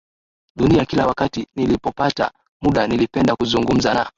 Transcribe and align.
dunia 0.55 0.85
Kila 0.85 1.07
wakati 1.07 1.47
nilipopata 1.55 2.31
muda 2.61 2.87
nilipenda 2.87 3.35
kuzungumza 3.35 3.93
na 3.93 4.09